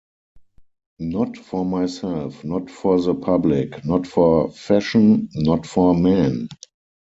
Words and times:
Not 0.97 1.37
for 1.37 1.63
myself, 1.63 2.43
not 2.43 2.71
for 2.71 2.99
the 2.99 3.13
public, 3.13 3.85
not 3.85 4.07
for 4.07 4.49
fashion, 4.49 5.29
not 5.35 5.67
for 5.67 5.93
men. 5.93 6.47